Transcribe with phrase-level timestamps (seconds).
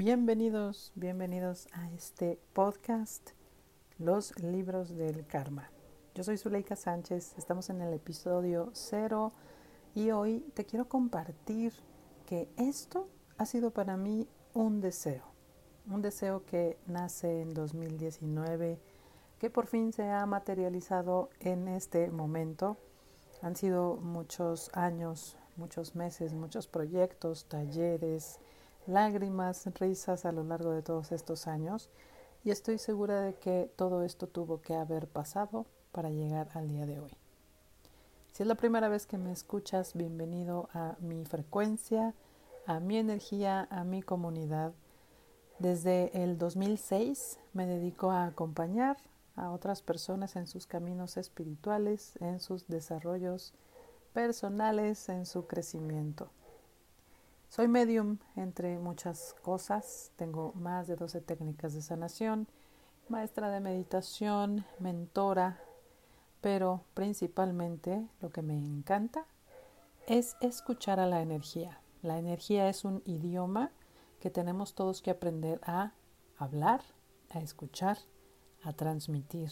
[0.00, 3.30] Bienvenidos, bienvenidos a este podcast,
[3.98, 5.72] Los Libros del Karma.
[6.14, 9.32] Yo soy Zuleika Sánchez, estamos en el episodio cero
[9.96, 11.72] y hoy te quiero compartir
[12.26, 13.08] que esto
[13.38, 15.24] ha sido para mí un deseo,
[15.90, 18.78] un deseo que nace en 2019,
[19.40, 22.76] que por fin se ha materializado en este momento.
[23.42, 28.38] Han sido muchos años, muchos meses, muchos proyectos, talleres,
[28.88, 31.90] lágrimas, risas a lo largo de todos estos años
[32.44, 36.86] y estoy segura de que todo esto tuvo que haber pasado para llegar al día
[36.86, 37.10] de hoy.
[38.32, 42.14] Si es la primera vez que me escuchas, bienvenido a mi frecuencia,
[42.66, 44.72] a mi energía, a mi comunidad.
[45.58, 48.96] Desde el 2006 me dedico a acompañar
[49.34, 53.54] a otras personas en sus caminos espirituales, en sus desarrollos
[54.12, 56.30] personales, en su crecimiento.
[57.58, 62.46] Soy medium entre muchas cosas, tengo más de 12 técnicas de sanación,
[63.08, 65.58] maestra de meditación, mentora,
[66.40, 69.26] pero principalmente lo que me encanta
[70.06, 71.80] es escuchar a la energía.
[72.00, 73.72] La energía es un idioma
[74.20, 75.94] que tenemos todos que aprender a
[76.36, 76.82] hablar,
[77.30, 77.98] a escuchar,
[78.62, 79.50] a transmitir.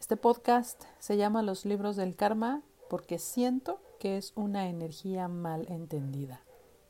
[0.00, 5.66] Este podcast se llama Los libros del karma porque siento que es una energía mal
[5.70, 6.40] entendida,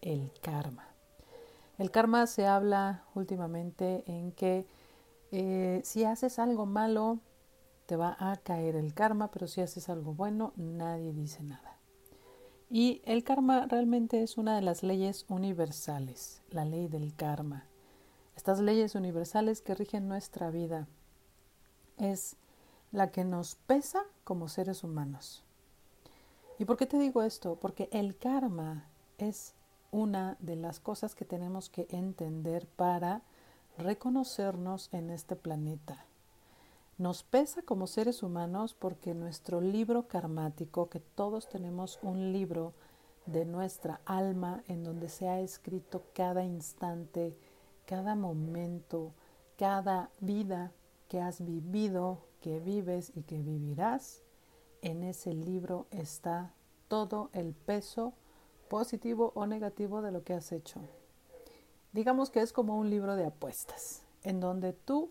[0.03, 0.89] el karma.
[1.79, 4.67] El karma se habla últimamente en que
[5.31, 7.19] eh, si haces algo malo,
[7.87, 11.79] te va a caer el karma, pero si haces algo bueno, nadie dice nada.
[12.71, 17.67] Y el karma realmente es una de las leyes universales, la ley del karma.
[18.37, 20.87] Estas leyes universales que rigen nuestra vida
[21.99, 22.37] es
[22.91, 25.45] la que nos pesa como seres humanos.
[26.59, 27.57] ¿Y por qué te digo esto?
[27.57, 28.87] Porque el karma
[29.19, 29.55] es
[29.93, 33.23] una de las cosas que tenemos que entender para
[33.79, 36.05] reconocernos en este planeta.
[36.99, 42.75] Nos pesa como seres humanos porque nuestro libro karmático, que todos tenemos un libro
[43.27, 47.37] de nuestra alma en donde se ha escrito cada instante,
[47.87, 49.13] cada momento,
[49.57, 50.73] cada vida
[51.09, 54.23] que has vivido, que vives y que vivirás,
[54.81, 56.53] en ese libro está
[56.89, 58.15] todo el peso
[58.73, 60.81] positivo o negativo de lo que has hecho.
[61.93, 65.11] Digamos que es como un libro de apuestas, en donde tú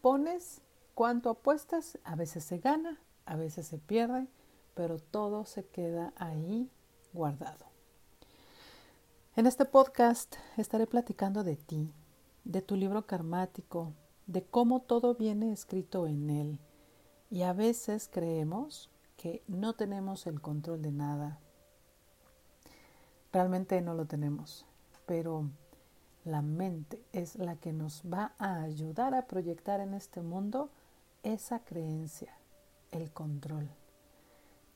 [0.00, 0.62] pones
[0.94, 4.26] cuánto apuestas, a veces se gana, a veces se pierde,
[4.72, 6.70] pero todo se queda ahí
[7.12, 7.66] guardado.
[9.36, 11.92] En este podcast estaré platicando de ti,
[12.44, 13.92] de tu libro karmático,
[14.26, 16.58] de cómo todo viene escrito en él.
[17.30, 18.88] Y a veces creemos
[19.18, 21.43] que no tenemos el control de nada.
[23.34, 24.64] Realmente no lo tenemos,
[25.06, 25.50] pero
[26.24, 30.70] la mente es la que nos va a ayudar a proyectar en este mundo
[31.24, 32.32] esa creencia,
[32.92, 33.68] el control.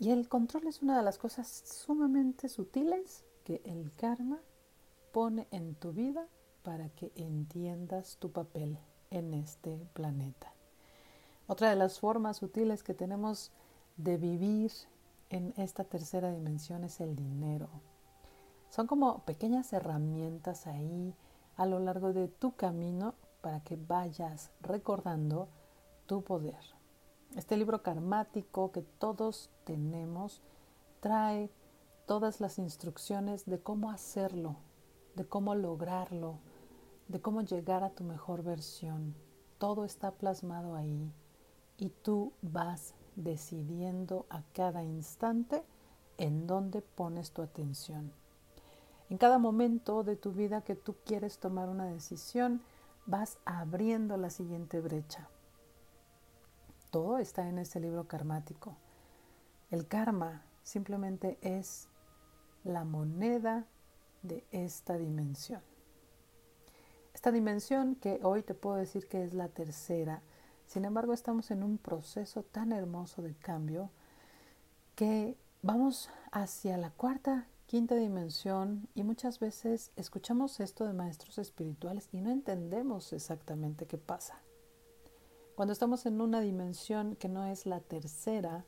[0.01, 4.41] Y el control es una de las cosas sumamente sutiles que el karma
[5.13, 6.27] pone en tu vida
[6.65, 8.77] para que entiendas tu papel
[9.13, 10.53] en este planeta.
[11.47, 13.53] Otra de las formas sutiles que tenemos
[13.97, 14.73] de vivir
[15.31, 17.69] en esta tercera dimensión es el dinero.
[18.71, 21.15] Son como pequeñas herramientas ahí
[21.57, 25.49] a lo largo de tu camino para que vayas recordando
[26.07, 26.61] tu poder.
[27.37, 30.43] Este libro karmático que todos tenemos
[31.01, 31.51] trae
[32.07, 34.57] todas las instrucciones de cómo hacerlo,
[35.15, 36.39] de cómo lograrlo,
[37.09, 39.15] de cómo llegar a tu mejor versión.
[39.59, 41.13] Todo está plasmado ahí
[41.77, 45.65] y tú vas decidiendo a cada instante
[46.17, 48.13] en dónde pones tu atención.
[49.11, 52.61] En cada momento de tu vida que tú quieres tomar una decisión,
[53.07, 55.29] vas abriendo la siguiente brecha.
[56.91, 58.77] Todo está en este libro karmático.
[59.71, 61.89] El karma simplemente es
[62.65, 63.67] la moneda
[64.23, 65.63] de esta dimensión.
[67.15, 70.23] Esta dimensión que hoy te puedo decir que es la tercera,
[70.67, 73.91] sin embargo estamos en un proceso tan hermoso de cambio
[74.95, 82.09] que vamos hacia la cuarta, quinta dimensión y muchas veces escuchamos esto de maestros espirituales
[82.13, 84.41] y no entendemos exactamente qué pasa.
[85.55, 88.65] Cuando estamos en una dimensión que no es la tercera,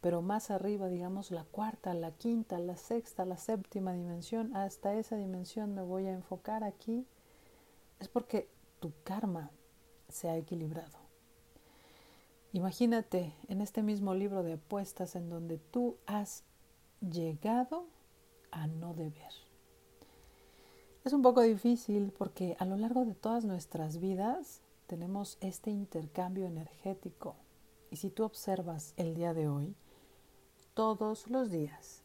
[0.00, 5.16] pero más arriba, digamos la cuarta, la quinta, la sexta, la séptima dimensión, hasta esa
[5.16, 7.04] dimensión me voy a enfocar aquí,
[7.98, 8.48] es porque
[8.80, 9.50] tu karma
[10.08, 10.98] se ha equilibrado.
[12.54, 16.42] Imagínate en este mismo libro de apuestas en donde tú has
[17.02, 17.84] llegado
[18.50, 19.32] a no deber.
[21.04, 26.46] Es un poco difícil porque a lo largo de todas nuestras vidas tenemos este intercambio
[26.46, 27.36] energético.
[27.90, 29.74] Y si tú observas el día de hoy,
[30.74, 32.02] todos los días,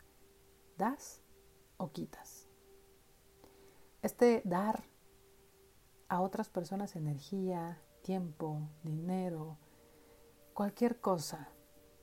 [0.77, 1.21] das
[1.77, 2.48] o quitas.
[4.01, 4.83] Este dar
[6.07, 9.57] a otras personas energía, tiempo, dinero,
[10.53, 11.50] cualquier cosa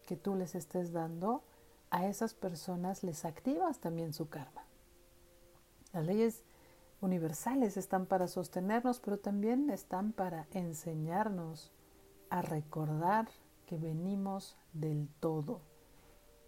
[0.07, 1.45] que tú les estés dando,
[1.93, 4.65] a esas personas les activas también su karma.
[5.93, 6.43] Las leyes
[7.03, 11.71] universales están para sostenernos, pero también están para enseñarnos
[12.31, 13.29] a recordar
[13.67, 15.61] que venimos del todo,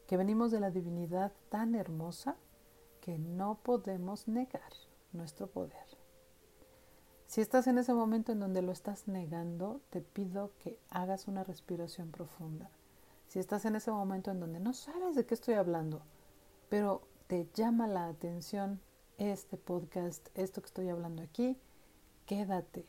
[0.07, 2.37] que venimos de la divinidad tan hermosa
[3.03, 4.73] que no podemos negar
[5.13, 5.87] nuestro poder.
[7.27, 11.45] Si estás en ese momento en donde lo estás negando, te pido que hagas una
[11.45, 12.71] respiración profunda.
[13.35, 16.03] Si estás en ese momento en donde no sabes de qué estoy hablando,
[16.69, 18.81] pero te llama la atención
[19.19, 21.59] este podcast, esto que estoy hablando aquí,
[22.27, 22.87] quédate,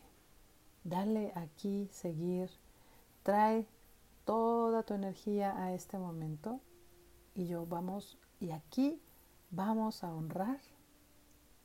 [0.83, 2.51] dale aquí seguir,
[3.23, 3.65] trae
[4.23, 6.61] toda tu energía a este momento
[7.33, 9.01] y yo vamos, y aquí
[9.49, 10.59] vamos a honrar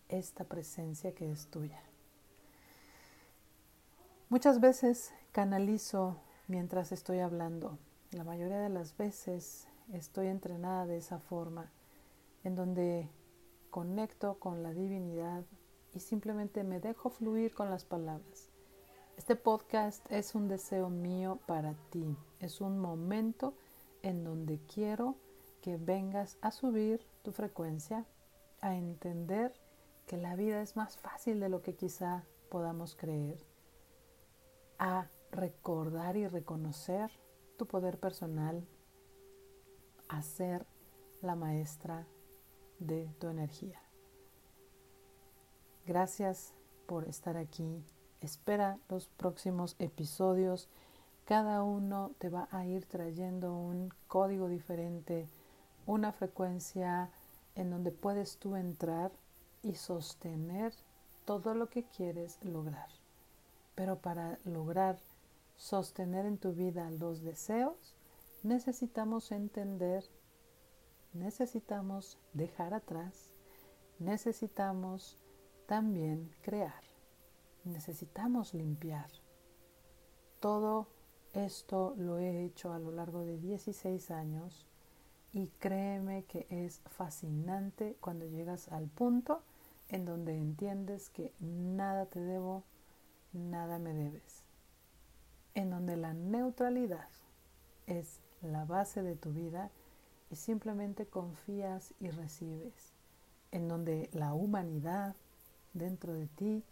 [0.09, 1.83] esta presencia que es tuya.
[4.31, 6.17] Muchas veces canalizo
[6.49, 7.77] mientras estoy hablando.
[8.13, 11.71] La mayoría de las veces estoy entrenada de esa forma,
[12.43, 13.09] en donde
[13.71, 15.45] conecto con la divinidad
[15.95, 18.49] y simplemente me dejo fluir con las palabras.
[19.17, 23.55] Este podcast es un deseo mío para ti, es un momento
[24.03, 25.15] en donde quiero
[25.63, 28.07] que vengas a subir tu frecuencia,
[28.61, 29.55] a entender
[30.09, 33.39] que la vida es más fácil de lo que quizá podamos creer
[34.81, 37.13] a recordar y reconocer
[37.61, 38.67] tu poder personal,
[40.09, 40.65] a ser
[41.21, 42.07] la maestra
[42.79, 43.79] de tu energía.
[45.85, 46.55] Gracias
[46.87, 47.85] por estar aquí.
[48.23, 50.71] Espera los próximos episodios.
[51.27, 55.29] Cada uno te va a ir trayendo un código diferente,
[55.85, 57.11] una frecuencia
[57.57, 59.13] en donde puedes tú entrar
[59.63, 60.73] y sostener
[61.27, 62.89] todo lo que quieres lograr.
[63.75, 64.99] Pero para lograr
[65.61, 67.95] sostener en tu vida los deseos,
[68.43, 70.03] necesitamos entender,
[71.13, 73.35] necesitamos dejar atrás,
[73.99, 75.19] necesitamos
[75.67, 76.83] también crear,
[77.65, 79.11] necesitamos limpiar.
[80.41, 80.89] Todo
[81.35, 84.67] esto lo he hecho a lo largo de 16 años
[85.31, 89.43] y créeme que es fascinante cuando llegas al punto
[89.91, 92.65] en donde entiendes que nada te debo,
[93.35, 94.43] nada me debes,
[95.55, 97.09] en donde la neutralidad
[97.87, 99.71] es la base de tu vida
[100.31, 102.93] y simplemente confías y recibes,
[103.51, 105.17] en donde la humanidad
[105.73, 106.65] dentro de ti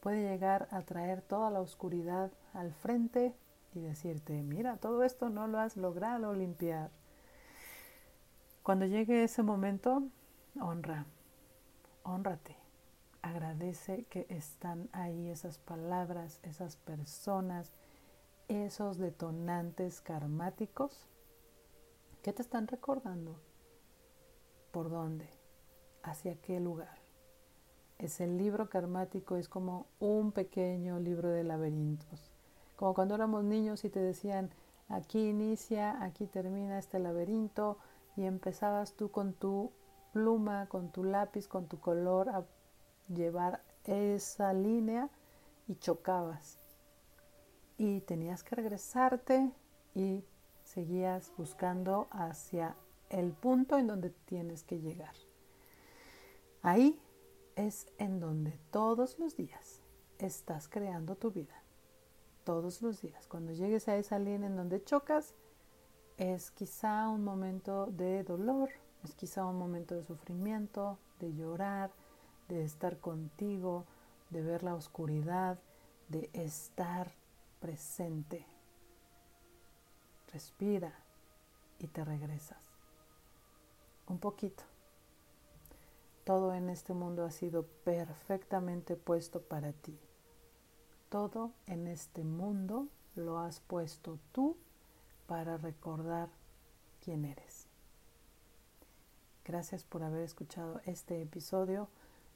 [0.00, 3.34] puede llegar a traer toda la oscuridad al frente
[3.74, 6.90] y decirte, mira, todo esto no lo has logrado limpiar.
[8.62, 10.04] Cuando llegue ese momento,
[10.60, 11.06] honra,
[12.04, 12.56] honrate.
[13.22, 17.72] Agradece que están ahí esas palabras, esas personas,
[18.54, 21.06] esos detonantes karmáticos
[22.22, 23.40] que te están recordando
[24.70, 25.28] por dónde,
[26.02, 26.98] hacia qué lugar.
[27.98, 32.32] Ese libro karmático es como un pequeño libro de laberintos.
[32.76, 34.50] Como cuando éramos niños y te decían,
[34.88, 37.78] aquí inicia, aquí termina este laberinto,
[38.16, 39.72] y empezabas tú con tu
[40.12, 42.44] pluma, con tu lápiz, con tu color a
[43.08, 45.08] llevar esa línea
[45.66, 46.61] y chocabas.
[47.82, 49.50] Y tenías que regresarte
[49.92, 50.22] y
[50.62, 52.76] seguías buscando hacia
[53.10, 55.16] el punto en donde tienes que llegar.
[56.62, 57.00] Ahí
[57.56, 59.82] es en donde todos los días
[60.20, 61.60] estás creando tu vida.
[62.44, 63.26] Todos los días.
[63.26, 65.34] Cuando llegues a esa línea en donde chocas,
[66.18, 68.70] es quizá un momento de dolor,
[69.02, 71.90] es quizá un momento de sufrimiento, de llorar,
[72.48, 73.86] de estar contigo,
[74.30, 75.58] de ver la oscuridad,
[76.08, 77.20] de estar
[77.62, 78.44] presente.
[80.32, 80.92] Respira
[81.78, 82.58] y te regresas.
[84.08, 84.64] Un poquito.
[86.24, 89.96] Todo en este mundo ha sido perfectamente puesto para ti.
[91.08, 94.56] Todo en este mundo lo has puesto tú
[95.28, 96.30] para recordar
[97.00, 97.68] quién eres.
[99.44, 101.88] Gracias por haber escuchado este episodio.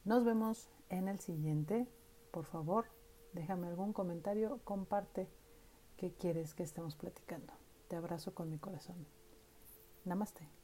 [0.05, 1.89] Nos vemos en el siguiente.
[2.31, 2.87] Por favor,
[3.37, 5.29] déjame algún comentario, comparte
[5.97, 7.53] qué quieres que estemos platicando.
[7.89, 9.07] Te abrazo con mi corazón.
[10.05, 10.56] Namaste.